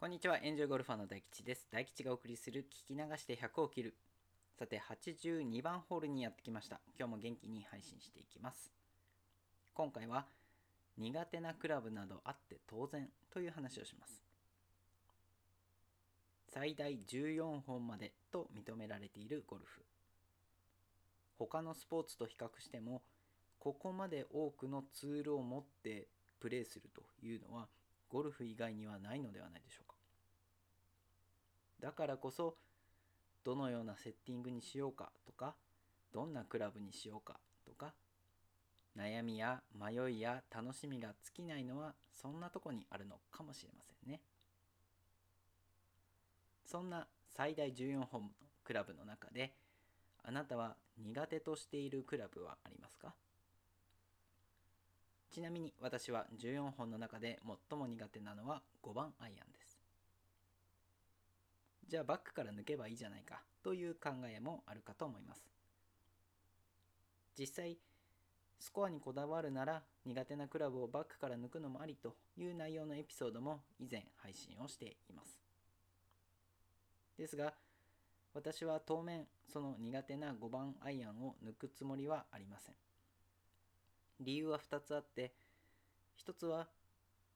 [0.00, 1.68] こんにちは、エンジョイゴルファーの大吉です。
[1.70, 3.94] 大吉がお送りする聞き流して100を切る。
[4.58, 6.80] さて、82番ホールにやってきました。
[6.98, 8.72] 今日も元気に配信していきます。
[9.74, 10.24] 今回は、
[10.96, 14.22] 苦手なクラブなどあって当然という話をします。
[16.48, 19.82] 最大14本までと認められているゴルフ。
[21.38, 23.02] 他のスポーツと比較しても、
[23.58, 26.08] ここまで多くのツールを持って
[26.40, 27.68] プレーするというのは、
[28.10, 29.89] ゴルフ以外にはないのではないでしょうか。
[31.80, 32.56] だからこそ、
[33.42, 35.54] どのようなセッティングにしようかとか、
[36.12, 37.94] どんなクラブにしようかとか、
[38.96, 44.20] 悩みや迷いや楽しみが尽きないのはそんなとこにあるのかもしれませんね。
[46.66, 48.28] そんな最大14本の
[48.64, 49.52] クラブの中で、
[50.22, 53.14] あなたは苦手としているクラブはありますか？
[55.30, 57.38] ちなみに私は14本の中で
[57.70, 59.69] 最も苦手なのは5番アイアンです。
[61.90, 65.44] じゃあバックから抜けばいいじゃないかという考えもあるかと思います。
[67.36, 67.76] 実際、
[68.60, 75.40] スコアにこだわるなら苦手なクラブをバックから抜くのもありという内容のエピソードも以前配信をしています。
[77.18, 77.54] ですが、
[78.34, 82.74] 私は当面その苦手な5番アイアンを抜くつもりはありません。
[84.20, 85.32] 理由は2つあって
[86.24, 86.68] 1つは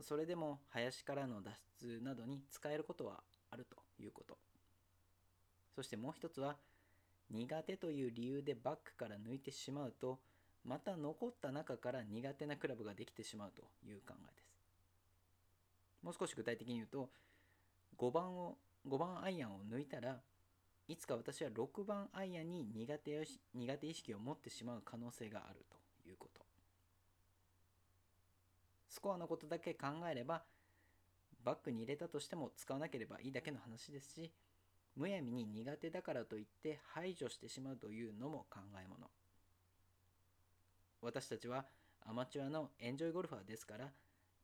[0.00, 4.36] それでも林からの脱出などに使えることはあるということ
[5.74, 6.56] そしてもう1つは
[7.30, 10.18] 苦手という理由でバックから抜いてしまうと
[10.64, 14.52] また残った中から苦手なクラブができてしまうという考えです。
[16.02, 17.08] もう少し具体的に言うと
[17.98, 18.56] 5番を
[18.88, 20.20] 5番アイアンを抜いたら
[20.88, 26.42] いつか私は6番アイアンに苦手苦手意識を持ってしまう可能性があるということ。
[28.88, 30.42] スコアのことだけ考えれば
[31.44, 34.30] バックに入れたとしても使わなければいいだけの話ですし
[34.96, 39.10] むやみに苦手だからといって排除してしまうというのも考えもの。
[41.00, 41.64] 私たちは
[42.06, 43.88] アマチュアのエンジョイゴルファーですから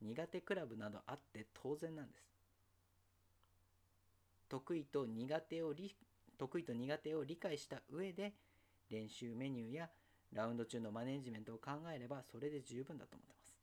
[0.01, 2.23] 苦手クラブなどあって当然なんです。
[4.49, 5.75] 得意と苦手を
[6.37, 8.33] 得意と苦手を理解した上で
[8.89, 9.89] 練習メニューや
[10.33, 13.55] ラウンド中のマネジメントを考えればそれで十分だと思ってます。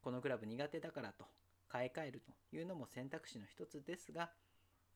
[0.00, 1.26] このクラブ苦手だからと
[1.68, 4.30] 買い替えるというのも選択肢の一つですが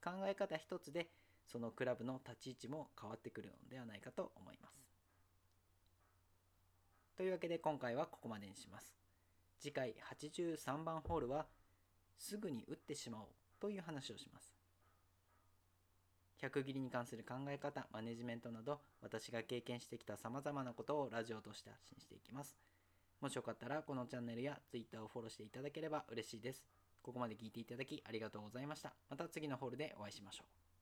[0.03, 1.09] 考え方一つで
[1.47, 4.83] そのクラブの立ち位置も変わってくるのではないかと思います。
[7.17, 8.97] というわけで今回はここまでにします。
[9.61, 11.47] 次回83番ホールは
[12.19, 13.27] すぐに打ってしまおう
[13.61, 14.53] という話をします。
[16.43, 22.57] 100切りに関する考え方、マネジメントなど私が経験してきた様々なことをラジオとして発信していきます。
[23.21, 26.65] もしよかったらこのチャンネルや Twitter をフォローしていただければ嬉しいです。
[27.03, 28.93] ここまで聞いていただきありがとうございました。
[29.11, 30.82] また次のホールでお会いしましょう。